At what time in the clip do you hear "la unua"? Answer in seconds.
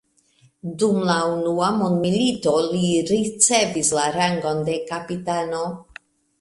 1.09-1.67